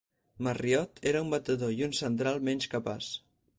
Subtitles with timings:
[0.45, 3.15] Marriott era un batedor i un central menys capaç.